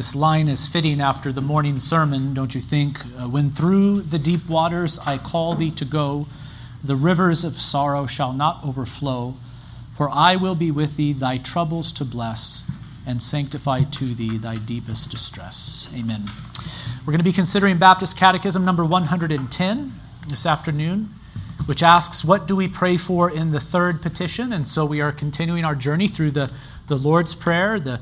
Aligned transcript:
This 0.00 0.16
line 0.16 0.48
is 0.48 0.66
fitting 0.66 0.98
after 0.98 1.30
the 1.30 1.42
morning 1.42 1.78
sermon, 1.78 2.32
don't 2.32 2.54
you 2.54 2.60
think? 2.62 3.04
Uh, 3.04 3.28
when 3.28 3.50
through 3.50 4.00
the 4.00 4.18
deep 4.18 4.48
waters 4.48 4.98
I 5.06 5.18
call 5.18 5.52
thee 5.52 5.70
to 5.72 5.84
go, 5.84 6.26
the 6.82 6.96
rivers 6.96 7.44
of 7.44 7.60
sorrow 7.60 8.06
shall 8.06 8.32
not 8.32 8.64
overflow, 8.64 9.34
for 9.92 10.08
I 10.08 10.36
will 10.36 10.54
be 10.54 10.70
with 10.70 10.96
thee, 10.96 11.12
thy 11.12 11.36
troubles 11.36 11.92
to 11.92 12.06
bless, 12.06 12.72
and 13.06 13.22
sanctify 13.22 13.82
to 13.82 14.14
thee 14.14 14.38
thy 14.38 14.54
deepest 14.54 15.10
distress. 15.10 15.94
Amen. 15.94 16.22
We're 17.00 17.12
going 17.12 17.18
to 17.18 17.22
be 17.22 17.30
considering 17.30 17.76
Baptist 17.76 18.16
Catechism 18.16 18.64
number 18.64 18.86
110 18.86 19.92
this 20.28 20.46
afternoon, 20.46 21.10
which 21.66 21.82
asks, 21.82 22.24
What 22.24 22.48
do 22.48 22.56
we 22.56 22.68
pray 22.68 22.96
for 22.96 23.30
in 23.30 23.50
the 23.50 23.60
third 23.60 24.00
petition? 24.00 24.50
And 24.50 24.66
so 24.66 24.86
we 24.86 25.02
are 25.02 25.12
continuing 25.12 25.66
our 25.66 25.74
journey 25.74 26.08
through 26.08 26.30
the, 26.30 26.50
the 26.86 26.96
Lord's 26.96 27.34
Prayer, 27.34 27.78
the 27.78 28.00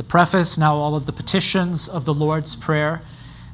the 0.00 0.04
preface, 0.04 0.56
now 0.56 0.76
all 0.76 0.96
of 0.96 1.04
the 1.04 1.12
petitions 1.12 1.86
of 1.86 2.06
the 2.06 2.14
Lord's 2.14 2.56
Prayer. 2.56 3.02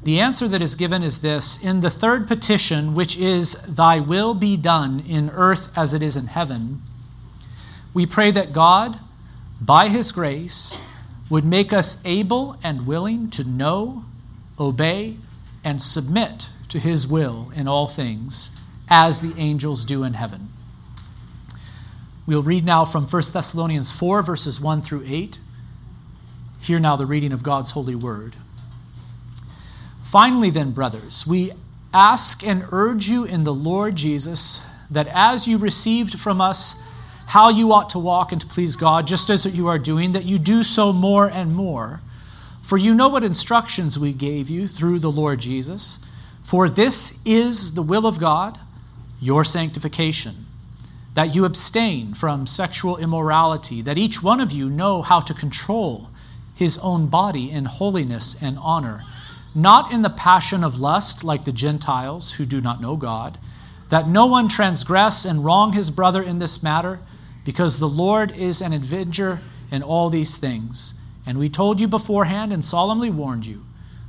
The 0.05 0.21
answer 0.21 0.47
that 0.47 0.63
is 0.63 0.77
given 0.77 1.03
is 1.03 1.21
this 1.21 1.65
In 1.65 1.81
the 1.81 1.91
third 1.91 2.29
petition, 2.29 2.95
which 2.95 3.19
is, 3.19 3.55
Thy 3.75 3.99
will 3.99 4.33
be 4.33 4.57
done 4.57 5.03
in 5.09 5.29
earth 5.31 5.77
as 5.77 5.93
it 5.93 6.05
is 6.05 6.17
in 6.17 6.29
heaven, 6.29 6.83
we 7.93 8.07
pray 8.07 8.31
that 8.31 8.53
God, 8.53 9.01
by 9.61 9.89
His 9.89 10.13
grace, 10.13 10.87
would 11.29 11.45
make 11.45 11.73
us 11.73 12.01
able 12.07 12.57
and 12.63 12.87
willing 12.87 13.29
to 13.31 13.43
know, 13.43 14.05
obey, 14.57 15.17
and 15.65 15.83
submit 15.83 16.51
to 16.69 16.79
His 16.79 17.09
will 17.09 17.51
in 17.57 17.67
all 17.67 17.89
things, 17.89 18.57
as 18.89 19.21
the 19.21 19.37
angels 19.37 19.85
do 19.85 20.05
in 20.05 20.13
heaven. 20.13 20.51
We'll 22.25 22.45
read 22.45 22.65
now 22.65 22.85
from 22.85 23.03
1 23.03 23.23
Thessalonians 23.33 23.91
4, 23.91 24.23
verses 24.23 24.61
1 24.61 24.83
through 24.83 25.03
8. 25.09 25.41
Hear 26.67 26.81
now 26.81 26.97
the 26.97 27.07
reading 27.07 27.33
of 27.33 27.45
God's 27.45 27.71
holy 27.71 27.95
word. 27.95 28.35
Finally, 30.03 30.51
then, 30.51 30.73
brothers, 30.73 31.25
we 31.25 31.53
ask 31.95 32.45
and 32.45 32.65
urge 32.73 33.09
you 33.09 33.25
in 33.25 33.45
the 33.45 33.55
Lord 33.55 33.95
Jesus 33.95 34.69
that 34.91 35.07
as 35.07 35.47
you 35.47 35.59
received 35.59 36.19
from 36.19 36.41
us 36.41 36.85
how 37.29 37.51
you 37.51 37.73
ought 37.73 37.89
to 37.91 38.01
walk 38.01 38.33
and 38.33 38.41
to 38.41 38.49
please 38.49 38.75
God, 38.75 39.07
just 39.07 39.31
as 39.31 39.57
you 39.57 39.69
are 39.69 39.79
doing, 39.79 40.11
that 40.11 40.25
you 40.25 40.41
do 40.41 40.65
so 40.65 40.93
more 40.93 41.31
and 41.31 41.55
more. 41.55 42.01
For 42.63 42.77
you 42.77 42.97
know 42.97 43.11
what 43.11 43.23
instructions 43.23 43.97
we 43.97 44.13
gave 44.13 44.51
you 44.51 44.67
through 44.67 44.99
the 44.99 45.09
Lord 45.09 45.39
Jesus. 45.39 46.05
For 46.43 46.69
this 46.69 47.25
is 47.25 47.77
the 47.77 47.83
will 47.83 48.09
of 48.09 48.19
God, 48.19 48.59
your 49.21 49.45
sanctification, 49.45 50.35
that 51.15 51.33
you 51.33 51.45
abstain 51.45 52.15
from 52.15 52.45
sexual 52.45 52.97
immorality, 52.97 53.83
that 53.83 53.99
each 53.99 54.21
one 54.21 54.41
of 54.41 54.51
you 54.51 54.69
know 54.69 55.03
how 55.03 55.21
to 55.21 55.33
control 55.33 56.11
his 56.57 56.79
own 56.83 57.07
body 57.07 57.51
in 57.51 57.67
holiness 57.67 58.43
and 58.43 58.59
honor, 58.61 59.01
not 59.55 59.93
in 59.93 60.03
the 60.03 60.11
passion 60.11 60.65
of 60.65 60.81
lust 60.81 61.23
like 61.23 61.45
the 61.45 61.53
Gentiles 61.53 62.33
who 62.33 62.47
do 62.47 62.61
not 62.61 62.81
know 62.81 62.97
God, 62.97 63.39
that 63.91 64.09
no 64.09 64.27
one 64.27 64.49
transgress 64.49 65.25
and 65.25 65.45
wrong 65.45 65.75
his 65.75 65.91
brother 65.91 66.23
in 66.23 66.39
this 66.39 66.63
matter, 66.63 67.01
because 67.45 67.79
the 67.79 67.87
Lord 67.87 68.35
is 68.37 68.61
an 68.61 68.73
avenger 68.73 69.41
in 69.71 69.83
all 69.83 70.09
these 70.09 70.39
things. 70.39 71.01
And 71.27 71.39
we 71.39 71.49
told 71.49 71.81
you 71.81 71.87
beforehand 71.87 72.53
and 72.53 72.65
solemnly 72.65 73.11
warned 73.11 73.47
you, 73.47 73.63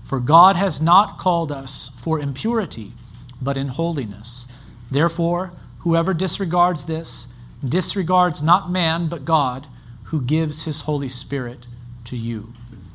for 0.03 0.19
God 0.19 0.55
has 0.55 0.81
not 0.81 1.17
called 1.17 1.51
us 1.51 1.89
for 2.01 2.19
impurity, 2.19 2.93
but 3.41 3.57
in 3.57 3.67
holiness. 3.67 4.57
Therefore, 4.89 5.51
whoever 5.79 6.13
disregards 6.13 6.85
this, 6.85 7.37
disregards 7.67 8.41
not 8.41 8.71
man, 8.71 9.07
but 9.07 9.25
God, 9.25 9.67
who 10.05 10.21
gives 10.21 10.63
his 10.63 10.81
Holy 10.81 11.09
Spirit 11.09 11.67
to 12.07 12.17
you. 12.17 12.53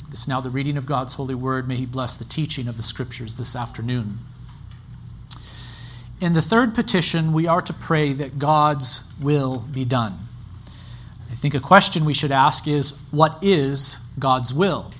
This 0.08 0.22
is 0.22 0.28
now 0.28 0.40
the 0.40 0.50
reading 0.50 0.76
of 0.76 0.86
God's 0.86 1.14
holy 1.14 1.34
word. 1.34 1.68
May 1.68 1.76
He 1.76 1.86
bless 1.86 2.16
the 2.16 2.24
teaching 2.24 2.68
of 2.68 2.76
the 2.76 2.82
scriptures 2.82 3.36
this 3.36 3.54
afternoon. 3.54 4.18
In 6.20 6.32
the 6.32 6.42
third 6.42 6.74
petition, 6.74 7.32
we 7.32 7.46
are 7.46 7.60
to 7.62 7.72
pray 7.72 8.12
that 8.12 8.38
God's 8.38 9.14
will 9.22 9.64
be 9.72 9.84
done. 9.84 10.14
I 11.30 11.34
think 11.34 11.54
a 11.54 11.60
question 11.60 12.04
we 12.04 12.14
should 12.14 12.32
ask 12.32 12.66
is 12.68 13.06
what 13.10 13.38
is 13.42 14.12
God's 14.18 14.54
will? 14.54 14.92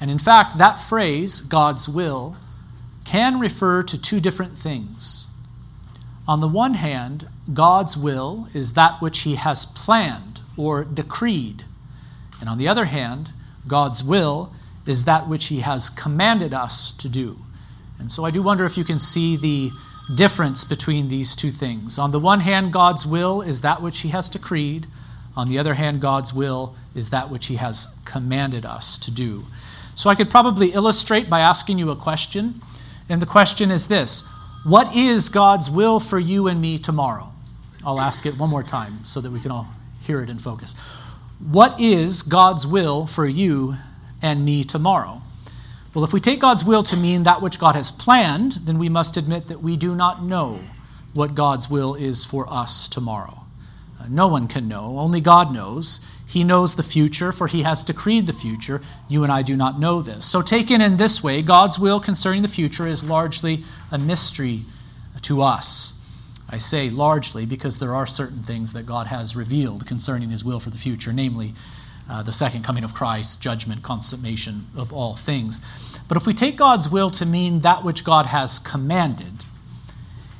And 0.00 0.10
in 0.10 0.18
fact, 0.18 0.56
that 0.58 0.78
phrase, 0.78 1.40
God's 1.40 1.88
will, 1.88 2.36
can 3.04 3.40
refer 3.40 3.82
to 3.82 4.00
two 4.00 4.20
different 4.20 4.58
things. 4.58 5.34
On 6.28 6.40
the 6.40 6.48
one 6.48 6.74
hand, 6.74 7.28
God's 7.52 7.96
will 7.96 8.48
is 8.54 8.74
that 8.74 9.02
which 9.02 9.20
He 9.20 9.34
has 9.34 9.66
planned 9.66 10.40
or 10.56 10.84
decreed 10.84 11.64
and 12.40 12.48
on 12.48 12.58
the 12.58 12.68
other 12.68 12.86
hand, 12.86 13.32
God's 13.66 14.02
will 14.02 14.52
is 14.86 15.04
that 15.04 15.28
which 15.28 15.46
He 15.46 15.60
has 15.60 15.90
commanded 15.90 16.54
us 16.54 16.96
to 16.96 17.08
do. 17.08 17.36
And 17.98 18.10
so 18.10 18.24
I 18.24 18.30
do 18.30 18.42
wonder 18.42 18.64
if 18.64 18.78
you 18.78 18.84
can 18.84 18.98
see 18.98 19.36
the 19.36 19.70
difference 20.16 20.64
between 20.64 21.08
these 21.08 21.36
two 21.36 21.50
things. 21.50 21.98
On 21.98 22.10
the 22.10 22.18
one 22.18 22.40
hand, 22.40 22.72
God's 22.72 23.06
will 23.06 23.42
is 23.42 23.60
that 23.60 23.82
which 23.82 24.00
He 24.00 24.08
has 24.08 24.28
decreed. 24.28 24.86
On 25.36 25.48
the 25.48 25.58
other 25.58 25.74
hand, 25.74 26.00
God's 26.00 26.34
will 26.34 26.74
is 26.94 27.10
that 27.10 27.30
which 27.30 27.46
He 27.46 27.56
has 27.56 28.02
commanded 28.04 28.64
us 28.64 28.98
to 28.98 29.14
do. 29.14 29.44
So 29.94 30.08
I 30.08 30.14
could 30.14 30.30
probably 30.30 30.72
illustrate 30.72 31.28
by 31.28 31.40
asking 31.40 31.78
you 31.78 31.90
a 31.90 31.96
question. 31.96 32.54
And 33.08 33.20
the 33.20 33.26
question 33.26 33.70
is 33.70 33.88
this 33.88 34.32
What 34.64 34.96
is 34.96 35.28
God's 35.28 35.70
will 35.70 36.00
for 36.00 36.18
you 36.18 36.48
and 36.48 36.60
me 36.60 36.78
tomorrow? 36.78 37.28
I'll 37.84 38.00
ask 38.00 38.26
it 38.26 38.38
one 38.38 38.50
more 38.50 38.62
time 38.62 39.04
so 39.04 39.20
that 39.20 39.30
we 39.30 39.40
can 39.40 39.50
all 39.50 39.68
hear 40.02 40.22
it 40.22 40.30
in 40.30 40.38
focus. 40.38 40.74
What 41.40 41.80
is 41.80 42.22
God's 42.22 42.66
will 42.66 43.06
for 43.06 43.26
you 43.26 43.76
and 44.20 44.44
me 44.44 44.62
tomorrow? 44.62 45.22
Well, 45.94 46.04
if 46.04 46.12
we 46.12 46.20
take 46.20 46.38
God's 46.38 46.64
will 46.64 46.82
to 46.84 46.96
mean 46.96 47.22
that 47.22 47.40
which 47.40 47.58
God 47.58 47.74
has 47.74 47.90
planned, 47.90 48.52
then 48.64 48.78
we 48.78 48.88
must 48.88 49.16
admit 49.16 49.48
that 49.48 49.62
we 49.62 49.76
do 49.76 49.94
not 49.94 50.22
know 50.22 50.60
what 51.14 51.34
God's 51.34 51.70
will 51.70 51.94
is 51.94 52.24
for 52.24 52.46
us 52.52 52.86
tomorrow. 52.86 53.40
Uh, 53.98 54.04
no 54.08 54.28
one 54.28 54.48
can 54.48 54.68
know, 54.68 54.98
only 54.98 55.20
God 55.20 55.52
knows. 55.52 56.06
He 56.28 56.44
knows 56.44 56.76
the 56.76 56.82
future, 56.84 57.32
for 57.32 57.48
He 57.48 57.62
has 57.62 57.82
decreed 57.82 58.26
the 58.26 58.32
future. 58.32 58.82
You 59.08 59.24
and 59.24 59.32
I 59.32 59.42
do 59.42 59.56
not 59.56 59.80
know 59.80 60.00
this. 60.02 60.26
So, 60.26 60.42
taken 60.42 60.80
in 60.80 60.96
this 60.96 61.24
way, 61.24 61.42
God's 61.42 61.78
will 61.78 61.98
concerning 61.98 62.42
the 62.42 62.48
future 62.48 62.86
is 62.86 63.08
largely 63.08 63.64
a 63.90 63.98
mystery 63.98 64.60
to 65.22 65.42
us. 65.42 65.99
I 66.52 66.58
say 66.58 66.90
largely 66.90 67.46
because 67.46 67.78
there 67.78 67.94
are 67.94 68.06
certain 68.06 68.42
things 68.42 68.72
that 68.72 68.84
God 68.84 69.06
has 69.06 69.36
revealed 69.36 69.86
concerning 69.86 70.30
his 70.30 70.44
will 70.44 70.58
for 70.58 70.70
the 70.70 70.76
future, 70.76 71.12
namely 71.12 71.54
uh, 72.10 72.24
the 72.24 72.32
second 72.32 72.64
coming 72.64 72.82
of 72.82 72.92
Christ, 72.92 73.40
judgment, 73.40 73.84
consummation 73.84 74.62
of 74.76 74.92
all 74.92 75.14
things. 75.14 76.00
But 76.08 76.16
if 76.16 76.26
we 76.26 76.34
take 76.34 76.56
God's 76.56 76.90
will 76.90 77.10
to 77.12 77.24
mean 77.24 77.60
that 77.60 77.84
which 77.84 78.04
God 78.04 78.26
has 78.26 78.58
commanded, 78.58 79.44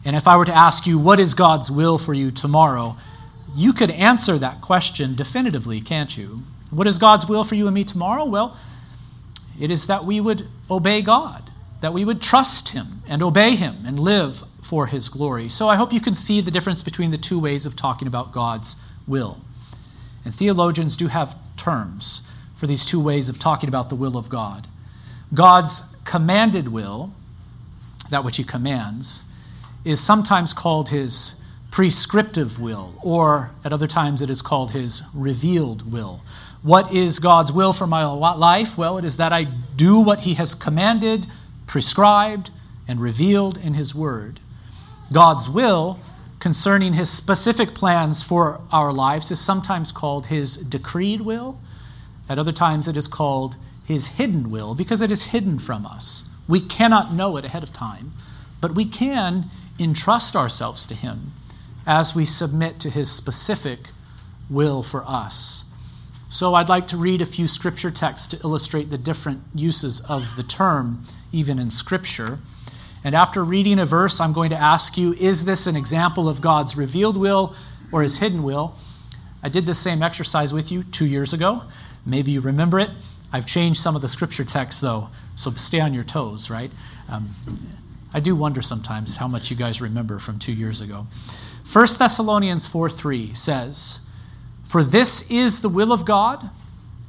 and 0.04 0.16
if 0.16 0.26
I 0.26 0.36
were 0.36 0.44
to 0.46 0.56
ask 0.56 0.84
you, 0.84 0.98
what 0.98 1.20
is 1.20 1.34
God's 1.34 1.70
will 1.70 1.96
for 1.96 2.12
you 2.12 2.32
tomorrow? 2.32 2.96
You 3.54 3.72
could 3.72 3.92
answer 3.92 4.36
that 4.38 4.60
question 4.60 5.14
definitively, 5.14 5.80
can't 5.80 6.18
you? 6.18 6.42
What 6.70 6.88
is 6.88 6.98
God's 6.98 7.28
will 7.28 7.44
for 7.44 7.54
you 7.54 7.66
and 7.66 7.74
me 7.74 7.84
tomorrow? 7.84 8.24
Well, 8.24 8.56
it 9.60 9.70
is 9.70 9.86
that 9.86 10.04
we 10.04 10.20
would 10.20 10.48
obey 10.68 11.02
God, 11.02 11.50
that 11.82 11.92
we 11.92 12.04
would 12.04 12.20
trust 12.20 12.70
Him 12.70 13.02
and 13.08 13.22
obey 13.22 13.54
Him 13.54 13.76
and 13.86 14.00
live 14.00 14.42
for 14.62 14.86
his 14.86 15.08
glory. 15.08 15.48
So 15.48 15.68
I 15.68 15.76
hope 15.76 15.92
you 15.92 16.00
can 16.00 16.14
see 16.14 16.40
the 16.40 16.50
difference 16.50 16.82
between 16.82 17.10
the 17.10 17.18
two 17.18 17.40
ways 17.40 17.66
of 17.66 17.76
talking 17.76 18.06
about 18.06 18.32
God's 18.32 18.92
will. 19.06 19.38
And 20.24 20.34
theologians 20.34 20.96
do 20.96 21.08
have 21.08 21.36
terms 21.56 22.36
for 22.54 22.66
these 22.66 22.84
two 22.84 23.02
ways 23.02 23.28
of 23.28 23.38
talking 23.38 23.68
about 23.68 23.88
the 23.88 23.96
will 23.96 24.16
of 24.16 24.28
God. 24.28 24.66
God's 25.32 25.96
commanded 26.04 26.68
will, 26.68 27.12
that 28.10 28.24
which 28.24 28.36
he 28.36 28.44
commands, 28.44 29.34
is 29.84 30.00
sometimes 30.00 30.52
called 30.52 30.90
his 30.90 31.42
prescriptive 31.70 32.60
will, 32.60 32.94
or 33.02 33.52
at 33.64 33.72
other 33.72 33.86
times 33.86 34.20
it 34.20 34.28
is 34.28 34.42
called 34.42 34.72
his 34.72 35.08
revealed 35.14 35.90
will. 35.90 36.20
What 36.62 36.92
is 36.92 37.18
God's 37.18 37.52
will 37.52 37.72
for 37.72 37.86
my 37.86 38.04
life? 38.04 38.76
Well, 38.76 38.98
it 38.98 39.04
is 39.04 39.16
that 39.16 39.32
I 39.32 39.44
do 39.76 40.00
what 40.00 40.20
he 40.20 40.34
has 40.34 40.54
commanded, 40.54 41.26
prescribed, 41.66 42.50
and 42.86 43.00
revealed 43.00 43.56
in 43.56 43.74
his 43.74 43.94
word. 43.94 44.40
God's 45.12 45.48
will 45.48 45.98
concerning 46.38 46.94
his 46.94 47.10
specific 47.10 47.74
plans 47.74 48.22
for 48.22 48.60
our 48.72 48.92
lives 48.92 49.30
is 49.30 49.40
sometimes 49.40 49.92
called 49.92 50.26
his 50.26 50.56
decreed 50.56 51.20
will. 51.20 51.58
At 52.28 52.38
other 52.38 52.52
times, 52.52 52.88
it 52.88 52.96
is 52.96 53.08
called 53.08 53.56
his 53.84 54.16
hidden 54.18 54.50
will 54.50 54.74
because 54.74 55.02
it 55.02 55.10
is 55.10 55.32
hidden 55.32 55.58
from 55.58 55.84
us. 55.84 56.36
We 56.48 56.60
cannot 56.60 57.12
know 57.12 57.36
it 57.36 57.44
ahead 57.44 57.62
of 57.62 57.72
time, 57.72 58.12
but 58.60 58.74
we 58.74 58.84
can 58.84 59.46
entrust 59.78 60.36
ourselves 60.36 60.86
to 60.86 60.94
him 60.94 61.32
as 61.86 62.14
we 62.14 62.24
submit 62.24 62.78
to 62.80 62.90
his 62.90 63.10
specific 63.10 63.90
will 64.48 64.82
for 64.82 65.04
us. 65.06 65.66
So, 66.28 66.54
I'd 66.54 66.68
like 66.68 66.86
to 66.88 66.96
read 66.96 67.20
a 67.20 67.26
few 67.26 67.48
scripture 67.48 67.90
texts 67.90 68.28
to 68.28 68.40
illustrate 68.44 68.90
the 68.90 68.98
different 68.98 69.42
uses 69.52 70.00
of 70.02 70.36
the 70.36 70.44
term, 70.44 71.02
even 71.32 71.58
in 71.58 71.70
scripture. 71.70 72.38
And 73.02 73.14
after 73.14 73.42
reading 73.42 73.78
a 73.78 73.84
verse, 73.84 74.20
I'm 74.20 74.32
going 74.32 74.50
to 74.50 74.56
ask 74.56 74.98
you 74.98 75.14
is 75.14 75.44
this 75.44 75.66
an 75.66 75.76
example 75.76 76.28
of 76.28 76.40
God's 76.40 76.76
revealed 76.76 77.16
will 77.16 77.54
or 77.92 78.02
his 78.02 78.18
hidden 78.18 78.42
will? 78.42 78.74
I 79.42 79.48
did 79.48 79.66
this 79.66 79.78
same 79.78 80.02
exercise 80.02 80.52
with 80.52 80.70
you 80.70 80.82
two 80.82 81.06
years 81.06 81.32
ago. 81.32 81.62
Maybe 82.04 82.30
you 82.30 82.40
remember 82.40 82.78
it. 82.78 82.90
I've 83.32 83.46
changed 83.46 83.80
some 83.80 83.96
of 83.96 84.02
the 84.02 84.08
scripture 84.08 84.44
texts, 84.44 84.80
though, 84.80 85.08
so 85.36 85.50
stay 85.52 85.80
on 85.80 85.94
your 85.94 86.04
toes, 86.04 86.50
right? 86.50 86.70
Um, 87.08 87.30
I 88.12 88.20
do 88.20 88.34
wonder 88.34 88.60
sometimes 88.60 89.16
how 89.16 89.28
much 89.28 89.50
you 89.50 89.56
guys 89.56 89.80
remember 89.80 90.18
from 90.18 90.38
two 90.38 90.52
years 90.52 90.80
ago. 90.80 91.06
1 91.72 91.86
Thessalonians 91.98 92.66
4 92.66 92.90
3 92.90 93.32
says, 93.34 94.10
For 94.64 94.82
this 94.82 95.30
is 95.30 95.60
the 95.60 95.68
will 95.68 95.92
of 95.92 96.04
God, 96.04 96.50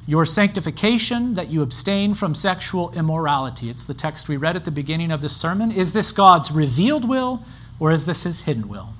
your 0.06 0.26
sanctification, 0.26 1.34
that 1.34 1.48
you 1.48 1.62
abstain 1.62 2.14
from 2.14 2.34
sexual 2.34 2.92
immorality. 2.92 3.70
It's 3.70 3.84
the 3.84 3.94
text 3.94 4.28
we 4.28 4.36
read 4.36 4.56
at 4.56 4.64
the 4.64 4.70
beginning 4.70 5.12
of 5.12 5.20
this 5.20 5.36
sermon. 5.36 5.70
Is 5.70 5.92
this 5.92 6.10
God's 6.12 6.50
revealed 6.50 7.08
will, 7.08 7.42
or 7.78 7.92
is 7.92 8.06
this 8.06 8.24
his 8.24 8.42
hidden 8.42 8.68
will? 8.68 8.90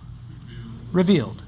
Revealed. 0.92 0.92
revealed. 0.92 1.42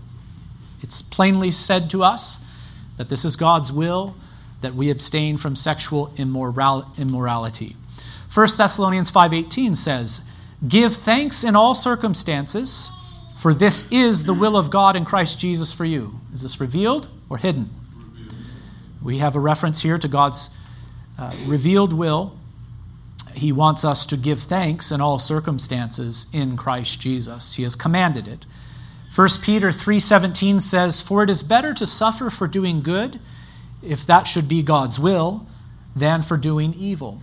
It's 0.83 1.03
plainly 1.03 1.51
said 1.51 1.89
to 1.91 2.03
us 2.03 2.51
that 2.97 3.09
this 3.09 3.25
is 3.25 3.37
God's 3.37 3.73
will, 3.73 4.17
that 4.61 4.75
we 4.75 4.91
abstain 4.91 5.37
from 5.37 5.57
sexual 5.57 6.13
immoral- 6.17 6.87
immorality. 6.99 7.77
1 8.29 8.59
Thessalonians 8.59 9.11
5:18 9.11 9.77
says, 9.77 10.31
"Give 10.67 10.95
thanks 10.95 11.45
in 11.45 11.55
all 11.55 11.75
circumstances, 11.75 12.91
for 13.37 13.55
this 13.55 13.91
is 13.93 14.25
the 14.25 14.35
will 14.35 14.57
of 14.57 14.71
God 14.71 14.97
in 14.97 15.05
Christ 15.05 15.39
Jesus 15.39 15.73
for 15.73 15.85
you. 15.85 16.19
Is 16.33 16.43
this 16.43 16.61
revealed 16.61 17.09
or 17.29 17.39
hidden? 17.39 17.69
We 19.05 19.19
have 19.19 19.37
a 19.37 19.41
reference 19.41 19.83
here 19.83 19.99
to 19.99 20.09
God's 20.09 20.59
uh, 21.19 21.37
revealed 21.47 21.93
will. 21.93 22.37
He 23.35 23.53
wants 23.53 23.85
us 23.85 24.07
to 24.07 24.17
give 24.17 24.39
thanks 24.39 24.91
in 24.91 25.01
all 25.01 25.19
circumstances 25.19 26.31
in 26.33 26.57
Christ 26.57 27.03
Jesus. 27.03 27.55
He 27.55 27.65
has 27.65 27.77
commanded 27.77 28.27
it. 28.27 28.47
1 29.15 29.43
Peter 29.43 29.71
3:17 29.71 30.61
says, 30.61 31.03
"For 31.03 31.23
it 31.23 31.31
is 31.31 31.43
better 31.43 31.75
to 31.75 31.87
suffer 31.87 32.31
for 32.31 32.49
doing 32.49 32.81
good, 32.81 33.21
if 33.83 34.07
that 34.07 34.27
should 34.27 34.49
be 34.49 34.63
God's 34.63 34.99
will, 34.99 35.47
than 35.95 36.23
for 36.23 36.37
doing 36.37 36.75
evil." 36.75 37.21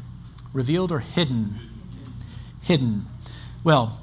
Revealed 0.53 0.91
or 0.91 0.99
hidden? 0.99 1.55
Hidden. 2.61 3.07
Well, 3.63 4.00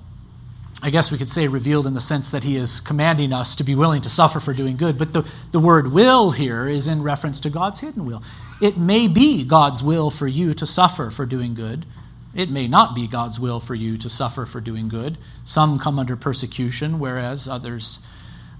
I 0.81 0.91
guess 0.91 1.11
we 1.11 1.19
could 1.19 1.29
say 1.29 1.49
revealed 1.49 1.89
in 1.89 1.95
the 1.95 2.01
sense 2.01 2.31
that 2.31 2.45
he 2.45 2.57
is 2.57 2.79
commanding 2.79 3.33
us 3.33 3.57
to 3.57 3.65
be 3.65 3.75
willing 3.75 4.01
to 4.03 4.11
suffer 4.11 4.39
for 4.39 4.55
doing 4.55 4.77
good. 4.77 4.97
But 4.97 5.13
the, 5.13 5.29
the 5.51 5.59
word 5.59 5.93
will 5.93 6.31
here 6.31 6.69
is 6.69 6.87
in 6.87 7.03
reference 7.03 7.41
to 7.41 7.51
God's 7.51 7.81
hidden 7.81 8.07
will. 8.07 8.23
It 8.63 8.79
may 8.79 9.09
be 9.09 9.45
God's 9.45 9.83
will 9.83 10.09
for 10.09 10.29
you 10.29 10.55
to 10.55 10.67
suffer 10.67 11.11
for 11.11 11.27
doing 11.27 11.55
good. 11.55 11.85
It 12.33 12.51
may 12.51 12.69
not 12.69 12.95
be 12.95 13.09
God's 13.09 13.41
will 13.41 13.59
for 13.59 13.75
you 13.75 13.97
to 13.99 14.09
suffer 14.09 14.47
for 14.47 14.61
doing 14.61 14.89
good. 14.89 15.19
Some 15.45 15.81
come 15.81 15.99
under 15.99 16.15
persecution, 16.15 17.01
whereas 17.01 17.49
others 17.49 18.09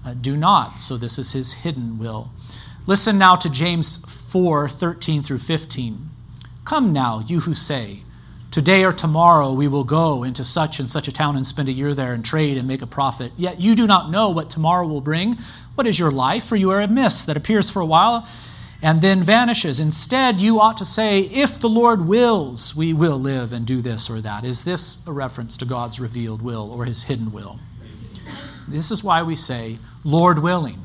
uh, 0.05 0.13
do 0.13 0.35
not. 0.35 0.81
So 0.81 0.97
this 0.97 1.17
is 1.17 1.31
his 1.31 1.63
hidden 1.63 1.97
will. 1.97 2.31
Listen 2.85 3.17
now 3.17 3.37
to 3.37 3.49
James 3.49 3.97
4 4.31 4.67
13 4.67 5.21
through 5.21 5.37
15. 5.37 6.09
Come 6.65 6.91
now, 6.91 7.23
you 7.25 7.41
who 7.41 7.53
say, 7.53 7.99
Today 8.51 8.83
or 8.83 8.91
tomorrow 8.91 9.53
we 9.53 9.67
will 9.67 9.83
go 9.83 10.23
into 10.23 10.43
such 10.43 10.79
and 10.79 10.89
such 10.89 11.07
a 11.07 11.11
town 11.11 11.35
and 11.35 11.45
spend 11.45 11.69
a 11.69 11.71
year 11.71 11.93
there 11.93 12.13
and 12.13 12.25
trade 12.25 12.57
and 12.57 12.67
make 12.67 12.81
a 12.81 12.87
profit. 12.87 13.31
Yet 13.37 13.61
you 13.61 13.75
do 13.75 13.85
not 13.85 14.09
know 14.09 14.29
what 14.29 14.49
tomorrow 14.49 14.87
will 14.87 15.01
bring. 15.01 15.35
What 15.75 15.85
is 15.85 15.99
your 15.99 16.11
life? 16.11 16.45
For 16.45 16.55
you 16.55 16.71
are 16.71 16.81
a 16.81 16.87
mist 16.87 17.27
that 17.27 17.37
appears 17.37 17.69
for 17.69 17.79
a 17.79 17.85
while 17.85 18.27
and 18.81 19.01
then 19.01 19.21
vanishes. 19.21 19.79
Instead, 19.79 20.41
you 20.41 20.59
ought 20.59 20.77
to 20.77 20.85
say, 20.85 21.21
If 21.21 21.59
the 21.59 21.69
Lord 21.69 22.07
wills, 22.07 22.75
we 22.75 22.93
will 22.93 23.19
live 23.19 23.53
and 23.53 23.65
do 23.65 23.81
this 23.81 24.09
or 24.09 24.19
that. 24.21 24.43
Is 24.43 24.63
this 24.63 25.05
a 25.05 25.11
reference 25.11 25.57
to 25.57 25.65
God's 25.65 25.99
revealed 25.99 26.41
will 26.41 26.71
or 26.73 26.85
his 26.85 27.03
hidden 27.03 27.31
will? 27.31 27.59
This 28.67 28.91
is 28.91 29.03
why 29.03 29.23
we 29.23 29.35
say, 29.35 29.77
Lord 30.03 30.39
willing, 30.39 30.79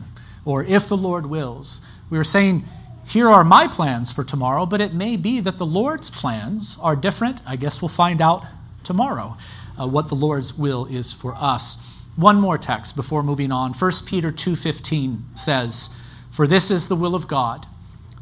or 0.44 0.64
if 0.64 0.88
the 0.88 0.96
Lord 0.96 1.26
wills. 1.26 1.86
We 2.10 2.18
are 2.18 2.24
saying, 2.24 2.64
here 3.06 3.28
are 3.28 3.44
my 3.44 3.68
plans 3.68 4.12
for 4.12 4.24
tomorrow, 4.24 4.66
but 4.66 4.80
it 4.80 4.94
may 4.94 5.16
be 5.16 5.40
that 5.40 5.58
the 5.58 5.66
Lord's 5.66 6.10
plans 6.10 6.78
are 6.82 6.96
different. 6.96 7.42
I 7.46 7.56
guess 7.56 7.82
we'll 7.82 7.88
find 7.90 8.22
out 8.22 8.44
tomorrow 8.82 9.36
uh, 9.78 9.86
what 9.86 10.08
the 10.08 10.14
Lord's 10.14 10.58
will 10.58 10.86
is 10.86 11.12
for 11.12 11.34
us. 11.38 12.02
One 12.16 12.40
more 12.40 12.58
text 12.58 12.96
before 12.96 13.22
moving 13.22 13.52
on. 13.52 13.74
1 13.74 14.06
Peter 14.06 14.30
2:15 14.30 15.24
says, 15.34 16.00
"For 16.30 16.46
this 16.46 16.70
is 16.70 16.88
the 16.88 16.96
will 16.96 17.14
of 17.14 17.28
God, 17.28 17.66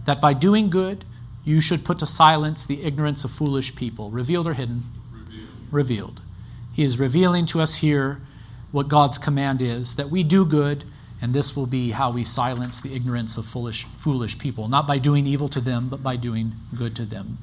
that 0.05 0.20
by 0.20 0.32
doing 0.32 0.70
good 0.70 1.05
you 1.44 1.61
should 1.61 1.84
put 1.84 1.99
to 1.99 2.06
silence 2.06 2.64
the 2.64 2.82
ignorance 2.82 3.25
of 3.25 3.31
foolish 3.31 3.76
people." 3.76 4.11
Revealed 4.11 4.46
or 4.46 4.55
hidden? 4.55 4.84
Revealed. 5.12 5.49
Revealed. 5.70 6.23
He 6.73 6.82
is 6.82 6.99
revealing 6.99 7.46
to 7.46 7.61
us 7.61 7.76
here 7.76 8.23
what 8.73 8.88
God's 8.88 9.19
command 9.19 9.61
is, 9.61 9.96
that 9.96 10.11
we 10.11 10.23
do 10.23 10.44
good 10.44 10.84
and 11.23 11.33
this 11.33 11.57
will 11.57 11.67
be 11.67 11.93
how 11.93 12.11
we 12.11 12.25
silence 12.25 12.81
the 12.81 12.95
ignorance 12.95 13.39
of 13.39 13.45
foolish, 13.45 13.85
foolish 13.85 14.39
people, 14.41 14.69
not 14.69 14.89
by 14.89 14.99
doing 14.99 15.27
evil 15.27 15.47
to 15.49 15.61
them, 15.61 15.89
but 15.89 16.03
by 16.03 16.17
doing 16.17 16.53
good 16.75 16.97
to 16.97 17.05
them. 17.05 17.39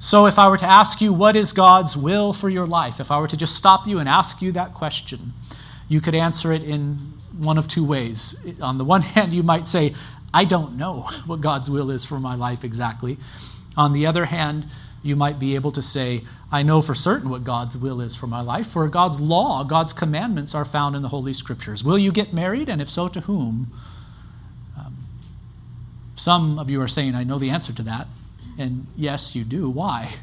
So, 0.00 0.26
if 0.26 0.38
I 0.38 0.48
were 0.48 0.56
to 0.56 0.66
ask 0.66 1.02
you, 1.02 1.12
what 1.12 1.36
is 1.36 1.52
God's 1.52 1.96
will 1.96 2.32
for 2.32 2.48
your 2.48 2.66
life? 2.66 3.00
If 3.00 3.10
I 3.10 3.20
were 3.20 3.26
to 3.26 3.36
just 3.36 3.54
stop 3.54 3.86
you 3.86 3.98
and 3.98 4.08
ask 4.08 4.40
you 4.40 4.52
that 4.52 4.72
question, 4.72 5.34
you 5.88 6.00
could 6.00 6.14
answer 6.14 6.52
it 6.52 6.62
in 6.62 6.94
one 7.36 7.58
of 7.58 7.68
two 7.68 7.86
ways. 7.86 8.54
On 8.62 8.78
the 8.78 8.84
one 8.84 9.02
hand, 9.14 9.34
you 9.34 9.42
might 9.42 9.66
say, 9.66 9.94
I 10.32 10.44
don't 10.44 10.78
know 10.78 11.02
what 11.26 11.40
God's 11.40 11.68
will 11.68 11.90
is 11.90 12.04
for 12.04 12.18
my 12.18 12.34
life 12.34 12.64
exactly. 12.64 13.18
On 13.76 13.92
the 13.92 14.06
other 14.06 14.24
hand, 14.24 14.66
you 15.02 15.16
might 15.16 15.38
be 15.38 15.54
able 15.54 15.70
to 15.72 15.82
say, 15.82 16.22
I 16.50 16.62
know 16.62 16.80
for 16.80 16.94
certain 16.94 17.28
what 17.28 17.44
God's 17.44 17.76
will 17.76 18.00
is 18.00 18.16
for 18.16 18.26
my 18.26 18.40
life, 18.40 18.68
for 18.68 18.88
God's 18.88 19.20
law, 19.20 19.64
God's 19.64 19.92
commandments 19.92 20.54
are 20.54 20.64
found 20.64 20.96
in 20.96 21.02
the 21.02 21.08
Holy 21.08 21.34
Scriptures. 21.34 21.84
Will 21.84 21.98
you 21.98 22.10
get 22.10 22.32
married? 22.32 22.70
And 22.70 22.80
if 22.80 22.88
so, 22.88 23.06
to 23.08 23.20
whom? 23.20 23.70
Um, 24.78 24.96
some 26.14 26.58
of 26.58 26.70
you 26.70 26.80
are 26.80 26.88
saying, 26.88 27.14
I 27.14 27.24
know 27.24 27.38
the 27.38 27.50
answer 27.50 27.74
to 27.74 27.82
that. 27.82 28.08
And 28.58 28.86
yes, 28.96 29.36
you 29.36 29.44
do. 29.44 29.68
Why? 29.68 30.14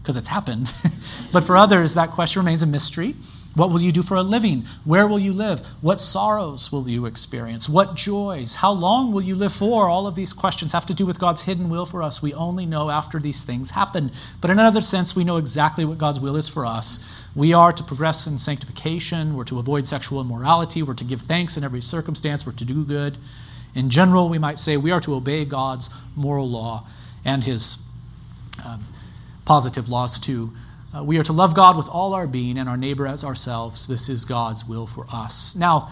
Because 0.00 0.16
it's 0.16 0.28
happened. 0.28 0.72
but 1.32 1.44
for 1.44 1.56
others, 1.56 1.94
that 1.94 2.10
question 2.10 2.40
remains 2.40 2.62
a 2.62 2.66
mystery. 2.66 3.14
What 3.58 3.70
will 3.70 3.80
you 3.80 3.90
do 3.90 4.02
for 4.02 4.16
a 4.16 4.22
living? 4.22 4.62
Where 4.84 5.08
will 5.08 5.18
you 5.18 5.32
live? 5.32 5.66
What 5.80 6.00
sorrows 6.00 6.70
will 6.70 6.88
you 6.88 7.06
experience? 7.06 7.68
What 7.68 7.96
joys? 7.96 8.54
How 8.56 8.70
long 8.70 9.10
will 9.12 9.22
you 9.22 9.34
live 9.34 9.52
for? 9.52 9.88
All 9.88 10.06
of 10.06 10.14
these 10.14 10.32
questions 10.32 10.72
have 10.72 10.86
to 10.86 10.94
do 10.94 11.04
with 11.04 11.18
God's 11.18 11.42
hidden 11.42 11.68
will 11.68 11.84
for 11.84 12.00
us. 12.00 12.22
We 12.22 12.32
only 12.34 12.66
know 12.66 12.88
after 12.88 13.18
these 13.18 13.44
things 13.44 13.72
happen. 13.72 14.12
But 14.40 14.52
in 14.52 14.60
another 14.60 14.80
sense, 14.80 15.16
we 15.16 15.24
know 15.24 15.38
exactly 15.38 15.84
what 15.84 15.98
God's 15.98 16.20
will 16.20 16.36
is 16.36 16.48
for 16.48 16.64
us. 16.64 17.26
We 17.34 17.52
are 17.52 17.72
to 17.72 17.82
progress 17.82 18.28
in 18.28 18.38
sanctification, 18.38 19.34
we're 19.34 19.44
to 19.44 19.58
avoid 19.58 19.88
sexual 19.88 20.20
immorality, 20.20 20.82
we're 20.82 20.94
to 20.94 21.04
give 21.04 21.22
thanks 21.22 21.56
in 21.56 21.64
every 21.64 21.82
circumstance, 21.82 22.46
we're 22.46 22.52
to 22.52 22.64
do 22.64 22.84
good. 22.84 23.18
In 23.74 23.90
general, 23.90 24.28
we 24.28 24.38
might 24.38 24.60
say 24.60 24.76
we 24.76 24.92
are 24.92 25.00
to 25.00 25.14
obey 25.14 25.44
God's 25.44 25.90
moral 26.14 26.48
law 26.48 26.86
and 27.24 27.42
his 27.42 27.90
um, 28.64 28.84
positive 29.44 29.88
laws 29.88 30.20
too. 30.20 30.52
Uh, 30.96 31.04
we 31.04 31.18
are 31.18 31.22
to 31.22 31.32
love 31.32 31.54
God 31.54 31.76
with 31.76 31.88
all 31.88 32.14
our 32.14 32.26
being 32.26 32.56
and 32.56 32.68
our 32.68 32.76
neighbor 32.76 33.06
as 33.06 33.22
ourselves. 33.22 33.86
This 33.86 34.08
is 34.08 34.24
God's 34.24 34.66
will 34.66 34.86
for 34.86 35.06
us. 35.12 35.54
Now, 35.54 35.90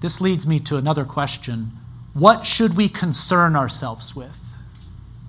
this 0.00 0.20
leads 0.20 0.46
me 0.46 0.58
to 0.60 0.76
another 0.76 1.04
question. 1.04 1.72
What 2.12 2.46
should 2.46 2.76
we 2.76 2.88
concern 2.88 3.56
ourselves 3.56 4.14
with? 4.14 4.58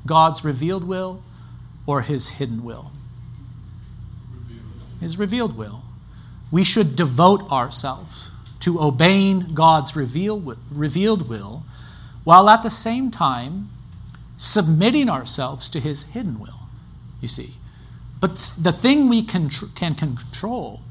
God's 0.05 0.43
revealed 0.43 0.83
will 0.83 1.23
or 1.87 2.01
his 2.01 2.37
hidden 2.37 2.63
will? 2.63 2.91
His 4.99 5.17
revealed 5.17 5.57
will. 5.57 5.83
We 6.51 6.63
should 6.63 6.95
devote 6.95 7.49
ourselves 7.51 8.31
to 8.61 8.81
obeying 8.81 9.53
God's 9.53 9.95
revealed 9.95 11.29
will 11.29 11.63
while 12.23 12.49
at 12.49 12.63
the 12.63 12.69
same 12.69 13.11
time 13.11 13.69
submitting 14.37 15.09
ourselves 15.09 15.69
to 15.69 15.79
his 15.79 16.11
hidden 16.13 16.39
will. 16.39 16.67
You 17.21 17.27
see, 17.27 17.53
but 18.19 18.35
the 18.59 18.71
thing 18.71 19.09
we 19.09 19.21
can, 19.21 19.49
can 19.75 19.95
control 19.95 20.81